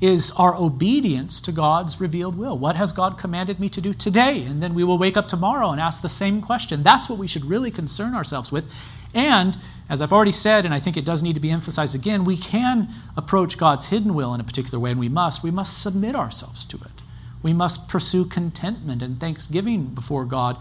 is 0.00 0.32
our 0.38 0.54
obedience 0.54 1.40
to 1.40 1.52
God's 1.52 2.00
revealed 2.00 2.36
will. 2.36 2.58
What 2.58 2.76
has 2.76 2.92
God 2.92 3.18
commanded 3.18 3.58
me 3.58 3.68
to 3.70 3.80
do 3.80 3.94
today? 3.94 4.42
And 4.42 4.62
then 4.62 4.74
we 4.74 4.84
will 4.84 4.98
wake 4.98 5.16
up 5.16 5.26
tomorrow 5.26 5.70
and 5.70 5.80
ask 5.80 6.02
the 6.02 6.08
same 6.08 6.42
question. 6.42 6.82
That's 6.82 7.08
what 7.08 7.18
we 7.18 7.26
should 7.26 7.46
really 7.46 7.70
concern 7.70 8.14
ourselves 8.14 8.52
with. 8.52 8.70
And 9.14 9.56
as 9.88 10.02
I've 10.02 10.12
already 10.12 10.32
said, 10.32 10.64
and 10.64 10.74
I 10.74 10.80
think 10.80 10.96
it 10.96 11.06
does 11.06 11.22
need 11.22 11.34
to 11.34 11.40
be 11.40 11.50
emphasized 11.50 11.94
again, 11.94 12.24
we 12.24 12.36
can 12.36 12.88
approach 13.16 13.56
God's 13.56 13.88
hidden 13.88 14.14
will 14.14 14.34
in 14.34 14.40
a 14.40 14.44
particular 14.44 14.78
way, 14.78 14.90
and 14.90 15.00
we 15.00 15.08
must. 15.08 15.42
We 15.42 15.50
must 15.50 15.80
submit 15.80 16.14
ourselves 16.14 16.64
to 16.66 16.76
it. 16.76 17.02
We 17.42 17.54
must 17.54 17.88
pursue 17.88 18.24
contentment 18.24 19.02
and 19.02 19.18
thanksgiving 19.18 19.86
before 19.86 20.24
God 20.24 20.58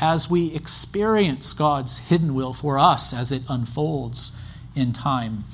as 0.00 0.28
we 0.28 0.52
experience 0.54 1.52
God's 1.52 2.10
hidden 2.10 2.34
will 2.34 2.52
for 2.52 2.78
us 2.78 3.14
as 3.14 3.30
it 3.30 3.42
unfolds 3.48 4.38
in 4.74 4.92
time. 4.92 5.44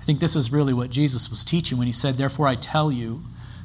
I 0.00 0.04
think 0.04 0.20
this 0.20 0.36
is 0.36 0.52
really 0.52 0.72
what 0.72 0.90
Jesus 0.90 1.30
was 1.30 1.44
teaching 1.44 1.78
when 1.78 1.86
he 1.86 1.92
said, 1.92 2.14
Therefore 2.14 2.46
I 2.46 2.54
tell 2.54 2.92
you, 2.92 3.22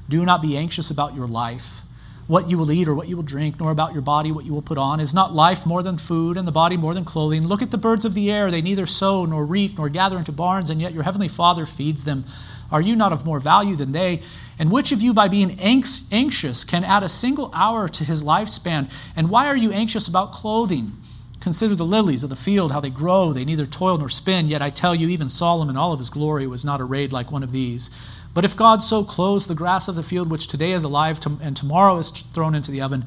do 0.10 0.25
not 0.25 0.41
be 0.41 0.58
anxious 0.58 0.89
about 0.89 1.15
your 1.15 1.27
life, 1.27 1.82
what 2.27 2.50
you 2.50 2.58
will 2.58 2.72
eat 2.72 2.88
or 2.88 2.96
what 2.96 3.08
you 3.08 3.15
will 3.15 3.24
drink, 3.24 3.60
nor 3.60 3.72
about 3.72 3.94
your 3.94 4.01
body, 4.01 4.32
what 4.32 4.46
you 4.46 4.53
will 4.53 4.62
put 4.62 4.77
on. 4.77 5.00
Is 5.00 5.13
not 5.13 5.34
life 5.34 5.65
more 5.65 5.84
than 5.84 5.98
food, 5.98 6.38
and 6.38 6.48
the 6.48 6.51
body 6.51 6.77
more 6.77 6.94
than 6.94 7.06
clothing? 7.06 7.48
Look 7.48 7.62
at 7.62 7.72
the 7.72 7.77
birds 7.77 8.06
of 8.06 8.13
the 8.13 8.32
air. 8.32 8.50
They 8.50 8.62
neither 8.62 8.86
sow 8.86 9.25
nor 9.25 9.46
reap 9.46 9.77
nor 9.77 9.89
gather 9.89 10.18
into 10.18 10.32
barns, 10.32 10.70
and 10.70 10.82
yet 10.82 10.94
your 10.94 11.03
heavenly 11.03 11.27
Father 11.27 11.65
feeds 11.65 12.06
them. 12.06 12.25
Are 12.72 12.82
you 12.82 12.96
not 12.96 13.12
of 13.12 13.25
more 13.25 13.39
value 13.39 13.75
than 13.75 13.91
they? 13.91 14.22
And 14.58 14.72
which 14.72 14.91
of 14.91 15.01
you, 15.01 15.13
by 15.13 15.27
being 15.27 15.60
anxious, 15.60 16.63
can 16.63 16.84
add 16.84 17.03
a 17.03 17.10
single 17.10 17.51
hour 17.53 17.88
to 17.89 18.03
his 18.03 18.24
lifespan? 18.24 18.91
And 19.15 19.30
why 19.30 19.48
are 19.48 19.58
you 19.58 19.72
anxious 19.72 20.08
about 20.08 20.32
clothing? 20.32 20.94
Consider 21.42 21.74
the 21.76 21.86
lilies 21.86 22.24
of 22.24 22.30
the 22.30 22.36
field, 22.36 22.72
how 22.72 22.80
they 22.80 22.92
grow. 22.92 23.34
They 23.34 23.44
neither 23.44 23.66
toil 23.66 23.98
nor 23.98 24.10
spin. 24.10 24.48
Yet 24.48 24.62
I 24.62 24.70
tell 24.70 24.94
you, 24.96 25.10
even 25.10 25.28
Solomon, 25.28 25.76
all 25.76 25.92
of 25.92 26.00
his 26.00 26.12
glory, 26.12 26.48
was 26.48 26.64
not 26.64 26.80
arrayed 26.80 27.12
like 27.12 27.32
one 27.32 27.44
of 27.44 27.52
these. 27.52 27.90
But 28.34 28.46
if 28.46 28.56
God 28.56 28.82
so 28.82 29.04
clothes 29.04 29.48
the 29.48 29.56
grass 29.56 29.88
of 29.88 29.96
the 29.96 30.04
field, 30.04 30.30
which 30.30 30.48
today 30.48 30.72
is 30.72 30.84
alive 30.84 31.20
and 31.42 31.58
tomorrow 31.58 31.98
is 31.98 32.12
thrown 32.12 32.56
into 32.56 32.72
the 32.72 32.82
oven, 32.82 33.06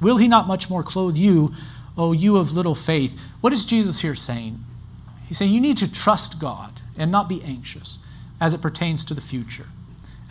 will 0.00 0.16
he 0.16 0.26
not 0.26 0.48
much 0.48 0.68
more 0.68 0.82
clothe 0.82 1.16
you, 1.16 1.54
O 1.96 2.12
you 2.12 2.38
of 2.38 2.54
little 2.54 2.74
faith? 2.74 3.20
What 3.40 3.52
is 3.52 3.64
Jesus 3.64 4.00
here 4.00 4.16
saying? 4.16 4.58
He's 5.26 5.38
saying 5.38 5.52
you 5.52 5.60
need 5.60 5.76
to 5.76 5.92
trust 5.92 6.40
God 6.40 6.80
and 6.98 7.12
not 7.12 7.28
be 7.28 7.42
anxious 7.42 8.04
as 8.40 8.54
it 8.54 8.62
pertains 8.62 9.04
to 9.04 9.14
the 9.14 9.20
future, 9.20 9.66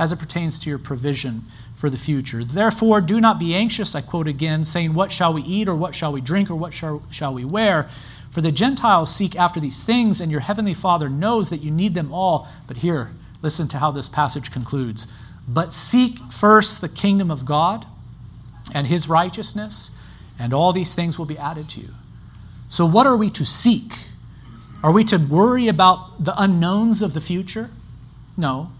as 0.03 0.11
it 0.11 0.19
pertains 0.19 0.59
to 0.59 0.69
your 0.69 0.77
provision 0.77 1.39
for 1.75 1.89
the 1.89 1.97
future. 1.97 2.43
Therefore, 2.43 2.99
do 2.99 3.21
not 3.21 3.39
be 3.39 3.55
anxious, 3.55 3.95
I 3.95 4.01
quote 4.01 4.27
again, 4.27 4.65
saying, 4.65 4.93
What 4.93 5.13
shall 5.13 5.33
we 5.33 5.41
eat, 5.43 5.69
or 5.69 5.75
what 5.75 5.95
shall 5.95 6.11
we 6.11 6.19
drink, 6.19 6.51
or 6.51 6.55
what 6.55 6.73
shall, 6.73 7.01
shall 7.09 7.33
we 7.33 7.45
wear? 7.45 7.89
For 8.31 8.41
the 8.41 8.51
Gentiles 8.51 9.15
seek 9.15 9.37
after 9.37 9.61
these 9.61 9.85
things, 9.85 10.19
and 10.19 10.29
your 10.29 10.41
heavenly 10.41 10.73
Father 10.73 11.07
knows 11.07 11.49
that 11.49 11.61
you 11.61 11.71
need 11.71 11.93
them 11.93 12.11
all. 12.11 12.49
But 12.67 12.77
here, 12.77 13.11
listen 13.41 13.69
to 13.69 13.77
how 13.77 13.91
this 13.91 14.09
passage 14.09 14.51
concludes. 14.51 15.11
But 15.47 15.71
seek 15.71 16.19
first 16.31 16.81
the 16.81 16.89
kingdom 16.89 17.31
of 17.31 17.45
God 17.45 17.85
and 18.75 18.87
his 18.87 19.07
righteousness, 19.07 20.03
and 20.37 20.53
all 20.53 20.73
these 20.73 20.93
things 20.93 21.17
will 21.17 21.25
be 21.25 21.37
added 21.37 21.69
to 21.69 21.79
you. 21.79 21.89
So, 22.67 22.85
what 22.85 23.07
are 23.07 23.15
we 23.15 23.29
to 23.29 23.45
seek? 23.45 23.93
Are 24.83 24.91
we 24.91 25.05
to 25.05 25.17
worry 25.17 25.69
about 25.69 26.25
the 26.25 26.33
unknowns 26.35 27.01
of 27.01 27.13
the 27.13 27.21
future? 27.21 27.69
No. 28.35 28.71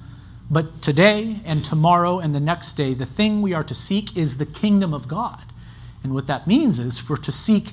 But 0.54 0.84
today 0.84 1.38
and 1.46 1.66
tomorrow 1.66 2.20
and 2.20 2.36
the 2.36 2.40
next 2.40 2.74
day, 2.74 2.94
the 2.94 3.08
thing 3.08 3.42
we 3.42 3.56
are 3.56 3.64
to 3.64 3.74
seek 3.74 4.16
is 4.16 4.38
the 4.38 4.46
kingdom 4.46 4.94
of 4.94 5.08
God. 5.08 5.46
And 6.04 6.14
what 6.14 6.28
that 6.28 6.46
means 6.46 6.78
is 6.78 7.10
we're 7.10 7.16
to 7.18 7.32
seek 7.32 7.72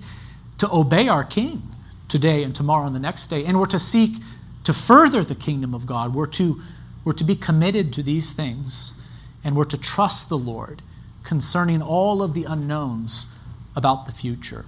to 0.56 0.72
obey 0.72 1.06
our 1.06 1.22
king 1.22 1.60
today 2.08 2.42
and 2.42 2.54
tomorrow 2.56 2.86
and 2.86 2.96
the 2.96 3.00
next 3.00 3.28
day. 3.28 3.44
And 3.44 3.60
we're 3.60 3.66
to 3.66 3.78
seek 3.78 4.16
to 4.64 4.72
further 4.72 5.22
the 5.22 5.34
kingdom 5.34 5.74
of 5.74 5.84
God. 5.84 6.14
We're 6.14 6.24
to, 6.28 6.58
we're 7.04 7.12
to 7.12 7.24
be 7.24 7.36
committed 7.36 7.92
to 7.92 8.02
these 8.02 8.32
things. 8.32 9.06
And 9.44 9.56
we're 9.56 9.64
to 9.64 9.78
trust 9.78 10.30
the 10.30 10.38
Lord 10.38 10.80
concerning 11.22 11.82
all 11.82 12.22
of 12.22 12.32
the 12.32 12.44
unknowns 12.44 13.38
about 13.76 14.06
the 14.06 14.12
future. 14.12 14.64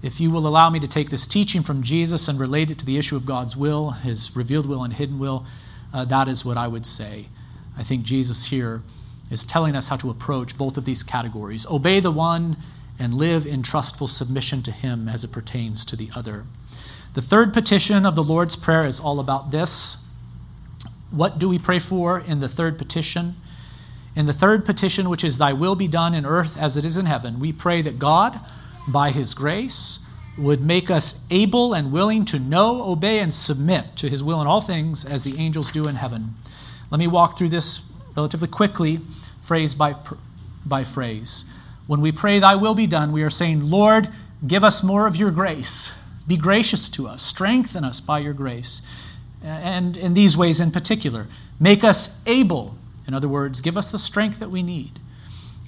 If 0.00 0.20
you 0.20 0.30
will 0.30 0.46
allow 0.46 0.70
me 0.70 0.78
to 0.78 0.86
take 0.86 1.10
this 1.10 1.26
teaching 1.26 1.62
from 1.62 1.82
Jesus 1.82 2.28
and 2.28 2.38
relate 2.38 2.70
it 2.70 2.78
to 2.78 2.86
the 2.86 2.98
issue 2.98 3.16
of 3.16 3.26
God's 3.26 3.56
will, 3.56 3.90
his 3.90 4.36
revealed 4.36 4.66
will 4.66 4.84
and 4.84 4.92
hidden 4.92 5.18
will, 5.18 5.44
uh, 5.92 6.04
that 6.04 6.28
is 6.28 6.44
what 6.44 6.56
I 6.56 6.68
would 6.68 6.86
say. 6.86 7.26
I 7.78 7.82
think 7.82 8.04
Jesus 8.04 8.46
here 8.46 8.82
is 9.30 9.44
telling 9.44 9.74
us 9.74 9.88
how 9.88 9.96
to 9.96 10.10
approach 10.10 10.56
both 10.56 10.78
of 10.78 10.84
these 10.84 11.02
categories 11.02 11.66
obey 11.70 12.00
the 12.00 12.10
one 12.10 12.56
and 12.98 13.14
live 13.14 13.46
in 13.46 13.62
trustful 13.62 14.08
submission 14.08 14.62
to 14.62 14.72
him 14.72 15.08
as 15.08 15.24
it 15.24 15.32
pertains 15.32 15.84
to 15.84 15.96
the 15.96 16.08
other. 16.14 16.44
The 17.14 17.22
third 17.22 17.52
petition 17.52 18.06
of 18.06 18.14
the 18.14 18.22
Lord's 18.22 18.56
Prayer 18.56 18.86
is 18.86 19.00
all 19.00 19.20
about 19.20 19.50
this. 19.50 20.10
What 21.10 21.38
do 21.38 21.48
we 21.48 21.58
pray 21.58 21.78
for 21.78 22.20
in 22.20 22.40
the 22.40 22.48
third 22.48 22.78
petition? 22.78 23.34
In 24.14 24.26
the 24.26 24.32
third 24.32 24.64
petition, 24.64 25.10
which 25.10 25.24
is, 25.24 25.38
Thy 25.38 25.52
will 25.52 25.74
be 25.74 25.88
done 25.88 26.14
in 26.14 26.24
earth 26.24 26.58
as 26.58 26.76
it 26.76 26.84
is 26.84 26.96
in 26.96 27.06
heaven, 27.06 27.38
we 27.38 27.52
pray 27.52 27.82
that 27.82 27.98
God, 27.98 28.40
by 28.88 29.10
His 29.10 29.34
grace, 29.34 30.05
would 30.38 30.60
make 30.60 30.90
us 30.90 31.26
able 31.30 31.72
and 31.72 31.92
willing 31.92 32.24
to 32.26 32.38
know, 32.38 32.84
obey, 32.84 33.20
and 33.20 33.32
submit 33.32 33.96
to 33.96 34.08
his 34.08 34.22
will 34.22 34.40
in 34.40 34.46
all 34.46 34.60
things 34.60 35.04
as 35.04 35.24
the 35.24 35.40
angels 35.40 35.70
do 35.70 35.88
in 35.88 35.94
heaven. 35.94 36.34
Let 36.90 36.98
me 36.98 37.06
walk 37.06 37.36
through 37.36 37.48
this 37.48 37.92
relatively 38.16 38.48
quickly, 38.48 38.98
phrase 39.42 39.74
by, 39.74 39.94
by 40.64 40.84
phrase. 40.84 41.52
When 41.86 42.00
we 42.00 42.12
pray, 42.12 42.38
Thy 42.38 42.54
will 42.54 42.74
be 42.74 42.86
done, 42.86 43.12
we 43.12 43.22
are 43.22 43.30
saying, 43.30 43.70
Lord, 43.70 44.08
give 44.46 44.64
us 44.64 44.82
more 44.82 45.06
of 45.06 45.16
your 45.16 45.30
grace. 45.30 46.02
Be 46.26 46.36
gracious 46.36 46.88
to 46.90 47.06
us. 47.06 47.22
Strengthen 47.22 47.84
us 47.84 48.00
by 48.00 48.18
your 48.18 48.34
grace. 48.34 48.86
And 49.42 49.96
in 49.96 50.14
these 50.14 50.36
ways 50.36 50.60
in 50.60 50.70
particular, 50.70 51.28
make 51.60 51.84
us 51.84 52.26
able. 52.26 52.76
In 53.06 53.14
other 53.14 53.28
words, 53.28 53.60
give 53.60 53.76
us 53.76 53.92
the 53.92 53.98
strength 53.98 54.40
that 54.40 54.50
we 54.50 54.62
need. 54.62 54.98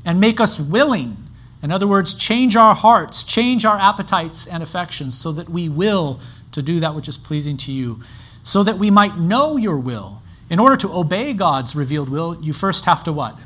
And 0.05 0.21
make 0.21 0.41
us 0.41 0.59
willing 0.59 1.17
in 1.63 1.73
other 1.73 1.87
words, 1.87 2.15
change 2.15 2.57
our 2.57 2.75
hearts, 2.75 3.25
change 3.25 3.65
our 3.65 3.79
appetites 3.79 4.47
and 4.47 4.63
affections 4.63 5.19
so 5.19 5.33
that 5.33 5.49
we 5.49 5.69
will 5.69 6.21
to 6.53 6.63
do 6.63 6.81
that 6.81 6.95
which 6.95 7.09
is 7.09 7.17
pleasing 7.17 7.57
to 7.59 7.73
you, 7.73 8.01
so 8.43 8.63
that 8.63 8.79
we 8.79 8.91
might 8.91 9.19
know 9.19 9.57
your 9.57 9.77
will. 9.77 10.23
In 10.51 10.59
order 10.59 10.77
to 10.77 10.93
obey 10.93 11.33
God's 11.33 11.77
revealed 11.77 12.09
will, 12.09 12.41
you 12.41 12.53
first 12.53 12.85
have 12.87 13.05
to 13.05 13.13
what? 13.13 13.39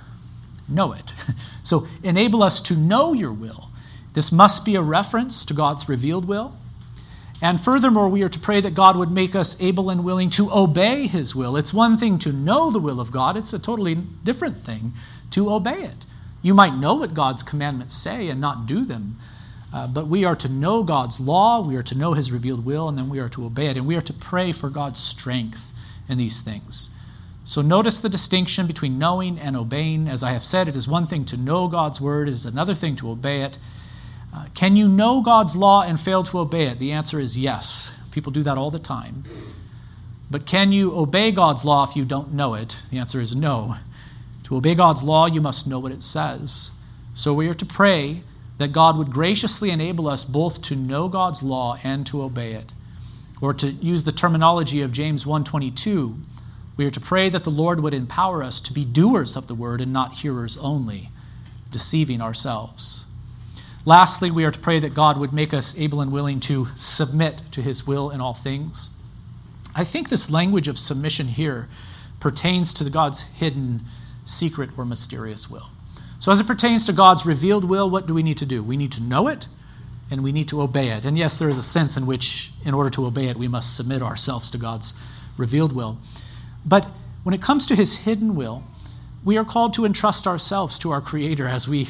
Know 0.69 0.92
it. 0.92 1.14
So 1.62 1.87
enable 2.02 2.42
us 2.42 2.61
to 2.62 2.76
know 2.76 3.12
your 3.12 3.33
will. 3.33 3.71
This 4.14 4.33
must 4.33 4.64
be 4.64 4.75
a 4.75 4.83
reference 4.83 5.45
to 5.45 5.54
God's 5.54 5.88
revealed 5.88 6.26
will. 6.26 6.54
And 7.40 7.61
furthermore, 7.61 8.09
we 8.09 8.23
are 8.23 8.28
to 8.28 8.38
pray 8.38 8.61
that 8.61 8.75
God 8.75 8.97
would 8.97 9.11
make 9.11 9.35
us 9.35 9.61
able 9.61 9.90
and 9.90 10.04
willing 10.04 10.31
to 10.31 10.50
obey 10.52 11.07
his 11.07 11.35
will. 11.35 11.57
It's 11.57 11.75
one 11.75 11.97
thing 11.97 12.19
to 12.19 12.33
know 12.33 12.71
the 12.71 12.78
will 12.78 13.00
of 13.00 13.11
God, 13.11 13.37
it's 13.37 13.52
a 13.52 13.59
totally 13.59 13.95
different 13.95 14.59
thing 14.59 14.92
to 15.31 15.52
obey 15.52 15.83
it. 15.83 16.07
You 16.42 16.54
might 16.54 16.75
know 16.75 16.96
what 16.96 17.14
God's 17.14 17.42
commandments 17.42 17.94
say 17.94 18.28
and 18.28 18.40
not 18.40 18.66
do 18.66 18.84
them, 18.84 19.16
uh, 19.72 19.87
but 19.87 20.08
we 20.08 20.25
are 20.25 20.34
to 20.34 20.49
know 20.50 20.82
God's 20.82 21.20
law, 21.20 21.66
we 21.66 21.76
are 21.76 21.82
to 21.82 21.96
know 21.96 22.12
His 22.12 22.32
revealed 22.32 22.64
will, 22.64 22.88
and 22.88 22.99
then 22.99 23.08
we 23.08 23.20
are 23.20 23.28
to 23.30 23.46
obey 23.46 23.68
it. 23.68 23.76
And 23.76 23.87
we 23.87 23.96
are 23.96 24.02
to 24.02 24.12
pray 24.12 24.52
for 24.52 24.68
God's 24.68 25.00
strength 25.00 25.72
in 26.08 26.18
these 26.18 26.42
things. 26.42 26.99
So 27.44 27.62
notice 27.62 28.00
the 28.00 28.08
distinction 28.08 28.66
between 28.66 28.99
knowing 28.99 29.38
and 29.38 29.56
obeying. 29.56 30.08
As 30.08 30.22
I 30.22 30.32
have 30.32 30.44
said, 30.44 30.68
it 30.68 30.76
is 30.76 30.87
one 30.87 31.06
thing 31.06 31.25
to 31.26 31.37
know 31.37 31.68
God's 31.68 32.00
word, 32.00 32.28
it 32.28 32.32
is 32.32 32.44
another 32.44 32.75
thing 32.75 32.96
to 32.96 33.11
obey 33.11 33.42
it. 33.42 33.58
Uh, 34.34 34.46
can 34.54 34.76
you 34.76 34.88
know 34.88 35.20
God's 35.22 35.56
law 35.56 35.82
and 35.82 35.99
fail 35.99 36.22
to 36.25 36.38
obey 36.38 36.64
it? 36.66 36.78
The 36.78 36.92
answer 36.92 37.20
is 37.20 37.38
yes. 37.38 38.08
People 38.12 38.32
do 38.32 38.42
that 38.42 38.58
all 38.58 38.70
the 38.70 38.78
time. 38.78 39.25
But 40.30 40.46
can 40.46 40.72
you 40.72 40.96
obey 40.96 41.32
God's 41.32 41.64
law 41.64 41.84
if 41.84 41.96
you 41.96 42.04
don't 42.04 42.32
know 42.32 42.54
it? 42.54 42.82
The 42.90 42.99
answer 42.99 43.20
is 43.20 43.37
no. 43.37 43.76
To 44.52 44.59
obey 44.59 44.75
God's 44.75 45.02
law, 45.02 45.25
you 45.25 45.40
must 45.40 45.66
know 45.66 45.78
what 45.78 45.92
it 45.92 46.04
says. 46.04 46.73
So 47.14 47.32
we 47.32 47.49
are 47.49 47.54
to 47.54 47.64
pray 47.64 48.21
that 48.59 48.71
God 48.71 48.99
would 48.99 49.11
graciously 49.11 49.71
enable 49.71 50.06
us 50.06 50.25
both 50.25 50.61
to 50.64 50.76
know 50.76 51.09
God's 51.09 51.42
law 51.42 51.78
and 51.82 52.06
to 52.09 52.23
obey 52.23 52.52
it. 52.52 52.71
Or 53.40 53.54
to 53.54 53.71
use 53.71 54.04
the 54.04 54.12
terminology 54.12 54.82
of 54.82 54.92
James 54.92 55.25
1:22, 55.25 56.16
we 56.76 56.85
are 56.85 56.90
to 56.90 57.00
pray 57.00 57.30
that 57.30 57.44
the 57.44 57.50
Lord 57.50 57.80
would 57.80 57.94
empower 57.94 58.42
us 58.42 58.61
to 58.61 58.75
be 58.75 58.85
doers 58.85 59.37
of 59.37 59.47
the 59.47 59.54
word 59.54 59.80
and 59.80 59.90
not 59.90 60.18
hearers 60.18 60.59
only, 60.59 61.09
deceiving 61.71 62.21
ourselves. 62.21 63.06
Lastly, 63.87 64.30
we 64.30 64.44
are 64.44 64.50
to 64.50 64.61
pray 64.61 64.78
that 64.80 64.92
God 64.92 65.16
would 65.16 65.32
make 65.32 65.54
us 65.54 65.78
able 65.78 66.02
and 66.02 66.12
willing 66.12 66.40
to 66.40 66.68
submit 66.76 67.40
to 67.52 67.62
his 67.62 67.87
will 67.87 68.11
in 68.11 68.21
all 68.21 68.35
things. 68.35 68.99
I 69.75 69.85
think 69.85 70.11
this 70.11 70.30
language 70.30 70.68
of 70.68 70.78
submission 70.78 71.28
here 71.28 71.71
pertains 72.21 72.75
to 72.75 72.90
God's 72.90 73.23
hidden 73.23 73.87
secret, 74.25 74.71
or 74.76 74.85
mysterious 74.85 75.50
will. 75.50 75.69
So, 76.19 76.31
as 76.31 76.41
it 76.41 76.47
pertains 76.47 76.87
to 76.87 76.93
God's 76.93 77.26
revealed 77.26 77.64
will, 77.64 77.91
what 77.91 78.07
do 78.07 78.14
we 78.14 78.23
need 78.23 78.38
to 78.38 78.47
do? 78.47 78.62
We 78.62 78.76
need 78.76 78.93
to 78.93 79.02
know 79.02 79.29
it 79.29 79.49
and 80.12 80.23
we 80.23 80.31
need 80.31 80.47
to 80.49 80.61
obey 80.61 80.91
it. 80.91 81.05
And 81.05 81.17
yes, 81.17 81.38
there 81.38 81.49
is 81.49 81.57
a 81.57 81.62
sense 81.62 81.97
in 81.97 82.07
which, 82.07 82.52
in 82.64 82.75
order 82.75 82.91
to 82.91 83.07
obey 83.07 83.29
it, 83.29 83.37
we 83.37 83.49
must 83.49 83.75
submit 83.75 84.02
ourselves 84.02 84.50
to 84.50 84.59
God's 84.59 85.02
revealed 85.38 85.73
will. 85.73 85.99
But 86.67 86.85
when 87.23 87.35
it 87.35 87.41
comes 87.41 87.64
to 87.67 87.75
his 87.75 88.05
hidden 88.05 88.37
will, 88.37 88.62
we 89.25 89.38
are 89.38 89.45
called 89.45 89.73
to 89.75 89.85
entrust 89.85 90.26
ourselves 90.26 90.79
to 90.81 90.91
our 90.91 91.00
Creator 91.00 91.47
as 91.47 91.67
we, 91.67 91.88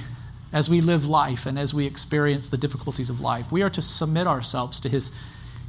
as 0.52 0.70
we 0.70 0.80
live 0.80 1.06
life 1.06 1.46
and 1.46 1.58
as 1.58 1.74
we 1.74 1.84
experience 1.84 2.48
the 2.48 2.56
difficulties 2.56 3.10
of 3.10 3.20
life. 3.20 3.50
We 3.50 3.62
are 3.62 3.70
to 3.70 3.82
submit 3.82 4.26
ourselves 4.26 4.78
to 4.80 4.88
his 4.88 5.18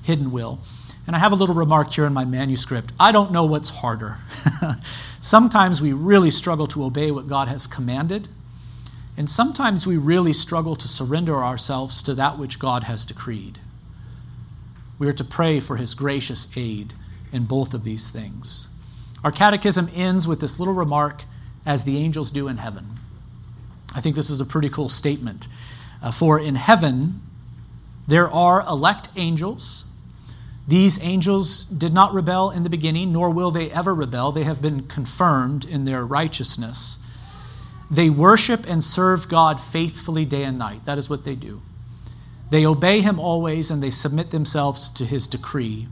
hidden 0.03 0.31
will. 0.31 0.59
And 1.05 1.15
I 1.15 1.19
have 1.19 1.31
a 1.31 1.35
little 1.35 1.55
remark 1.55 1.91
here 1.91 2.05
in 2.05 2.13
my 2.13 2.25
manuscript. 2.25 2.93
I 2.99 3.11
don't 3.11 3.31
know 3.31 3.45
what's 3.45 3.81
harder. 3.81 4.17
Sometimes 5.21 5.81
we 5.81 5.93
really 5.93 6.31
struggle 6.31 6.67
to 6.67 6.83
obey 6.83 7.11
what 7.11 7.27
God 7.27 7.47
has 7.47 7.67
commanded, 7.67 8.27
and 9.15 9.29
sometimes 9.29 9.85
we 9.85 9.95
really 9.95 10.33
struggle 10.33 10.75
to 10.75 10.87
surrender 10.87 11.37
ourselves 11.43 12.01
to 12.03 12.13
that 12.15 12.37
which 12.39 12.59
God 12.59 12.85
has 12.85 13.05
decreed. 13.05 13.59
We 14.97 15.07
are 15.07 15.13
to 15.13 15.23
pray 15.23 15.59
for 15.59 15.77
His 15.77 15.93
gracious 15.93 16.57
aid 16.57 16.93
in 17.31 17.45
both 17.45 17.73
of 17.73 17.83
these 17.83 18.09
things. 18.09 18.75
Our 19.23 19.31
catechism 19.31 19.87
ends 19.93 20.27
with 20.27 20.41
this 20.41 20.59
little 20.59 20.73
remark 20.73 21.23
as 21.65 21.83
the 21.83 21.97
angels 21.97 22.31
do 22.31 22.47
in 22.47 22.57
heaven. 22.57 22.85
I 23.95 24.01
think 24.01 24.15
this 24.15 24.29
is 24.29 24.41
a 24.41 24.45
pretty 24.45 24.69
cool 24.69 24.89
statement. 24.89 25.47
Uh, 26.01 26.11
for 26.11 26.39
in 26.39 26.55
heaven, 26.55 27.21
there 28.07 28.29
are 28.29 28.61
elect 28.61 29.09
angels 29.15 29.92
these 30.67 31.03
angels 31.03 31.65
did 31.65 31.93
not 31.93 32.13
rebel 32.13 32.49
in 32.49 32.63
the 32.63 32.69
beginning, 32.69 33.11
nor 33.11 33.29
will 33.29 33.51
they 33.51 33.69
ever 33.71 33.93
rebel. 33.93 34.31
They 34.31 34.43
have 34.43 34.61
been 34.61 34.87
confirmed 34.87 35.65
in 35.65 35.83
their 35.83 36.05
righteousness. 36.05 37.05
They 37.91 38.09
worship 38.09 38.65
and 38.67 38.83
serve 38.83 39.27
God 39.27 39.59
faithfully 39.59 40.25
day 40.25 40.43
and 40.43 40.57
night. 40.57 40.85
That 40.85 40.97
is 40.97 41.09
what 41.09 41.25
they 41.25 41.35
do. 41.35 41.61
They 42.49 42.65
obey 42.65 43.01
Him 43.01 43.19
always 43.19 43.69
and 43.69 43.83
they 43.83 43.89
submit 43.89 44.31
themselves 44.31 44.87
to 44.89 45.05
His 45.05 45.27
decree. 45.27 45.87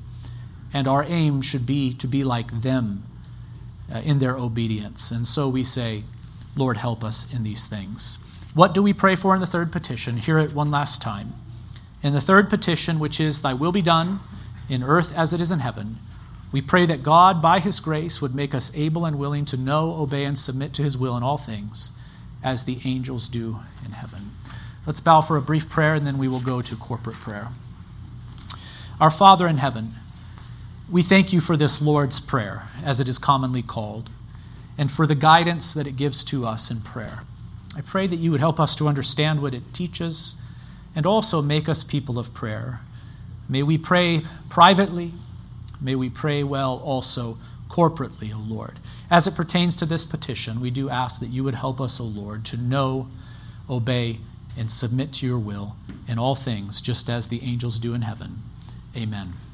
And 0.73 0.87
our 0.87 1.03
aim 1.03 1.41
should 1.41 1.65
be 1.65 1.93
to 1.95 2.07
be 2.07 2.23
like 2.23 2.61
them 2.61 3.03
uh, 3.93 3.99
in 4.05 4.19
their 4.19 4.37
obedience. 4.37 5.11
And 5.11 5.27
so 5.27 5.49
we 5.49 5.65
say, 5.65 6.03
Lord, 6.55 6.77
help 6.77 7.03
us 7.03 7.35
in 7.35 7.43
these 7.43 7.67
things. 7.67 8.27
What 8.53 8.73
do 8.73 8.81
we 8.81 8.93
pray 8.93 9.15
for 9.15 9.33
in 9.33 9.41
the 9.41 9.47
third 9.47 9.71
petition? 9.71 10.15
Hear 10.15 10.37
it 10.37 10.53
one 10.53 10.71
last 10.71 11.01
time. 11.01 11.33
In 12.01 12.13
the 12.13 12.21
third 12.21 12.49
petition, 12.49 12.99
which 12.99 13.19
is, 13.19 13.41
Thy 13.41 13.53
will 13.53 13.73
be 13.73 13.81
done 13.81 14.21
in 14.69 14.83
earth 14.83 15.17
as 15.17 15.33
it 15.33 15.41
is 15.41 15.51
in 15.51 15.59
heaven, 15.59 15.97
we 16.51 16.61
pray 16.61 16.85
that 16.85 17.03
God, 17.03 17.41
by 17.41 17.59
His 17.59 17.79
grace, 17.79 18.21
would 18.21 18.35
make 18.35 18.53
us 18.53 18.75
able 18.77 19.05
and 19.05 19.17
willing 19.17 19.45
to 19.45 19.57
know, 19.57 19.95
obey, 19.97 20.25
and 20.25 20.37
submit 20.37 20.73
to 20.73 20.83
His 20.83 20.97
will 20.97 21.15
in 21.15 21.23
all 21.23 21.37
things, 21.37 22.01
as 22.43 22.65
the 22.65 22.79
angels 22.83 23.27
do 23.27 23.59
in 23.85 23.91
heaven. 23.91 24.31
Let's 24.85 24.99
bow 24.99 25.21
for 25.21 25.37
a 25.37 25.41
brief 25.41 25.69
prayer, 25.69 25.93
and 25.93 26.05
then 26.05 26.17
we 26.17 26.27
will 26.27 26.41
go 26.41 26.61
to 26.61 26.75
corporate 26.75 27.17
prayer. 27.17 27.49
Our 28.99 29.11
Father 29.11 29.47
in 29.47 29.57
heaven, 29.57 29.93
we 30.91 31.01
thank 31.01 31.31
you 31.31 31.39
for 31.39 31.55
this 31.55 31.81
Lord's 31.81 32.19
Prayer, 32.19 32.63
as 32.83 32.99
it 32.99 33.07
is 33.07 33.17
commonly 33.17 33.61
called, 33.61 34.09
and 34.77 34.91
for 34.91 35.07
the 35.07 35.15
guidance 35.15 35.73
that 35.73 35.87
it 35.87 35.95
gives 35.95 36.23
to 36.25 36.45
us 36.45 36.69
in 36.69 36.81
prayer. 36.81 37.19
I 37.77 37.81
pray 37.81 38.07
that 38.07 38.17
you 38.17 38.31
would 38.31 38.41
help 38.41 38.59
us 38.59 38.75
to 38.75 38.87
understand 38.89 39.41
what 39.41 39.53
it 39.53 39.73
teaches 39.73 40.45
and 40.95 41.05
also 41.05 41.41
make 41.41 41.69
us 41.69 41.85
people 41.85 42.19
of 42.19 42.33
prayer. 42.33 42.81
May 43.51 43.61
we 43.61 43.77
pray 43.77 44.21
privately 44.49 45.11
May 45.81 45.95
we 45.95 46.09
pray 46.09 46.43
well 46.43 46.79
also 46.83 47.37
corporately, 47.67 48.33
O 48.33 48.37
Lord. 48.37 48.77
As 49.09 49.27
it 49.27 49.35
pertains 49.35 49.75
to 49.77 49.85
this 49.85 50.05
petition, 50.05 50.61
we 50.61 50.69
do 50.69 50.89
ask 50.89 51.19
that 51.19 51.27
you 51.27 51.43
would 51.43 51.55
help 51.55 51.81
us, 51.81 51.99
O 51.99 52.03
Lord, 52.03 52.45
to 52.45 52.57
know, 52.57 53.07
obey, 53.69 54.19
and 54.57 54.69
submit 54.69 55.11
to 55.13 55.25
your 55.25 55.39
will 55.39 55.75
in 56.07 56.19
all 56.19 56.35
things, 56.35 56.79
just 56.79 57.09
as 57.09 57.29
the 57.29 57.41
angels 57.41 57.79
do 57.79 57.93
in 57.95 58.03
heaven. 58.03 58.43
Amen. 58.95 59.33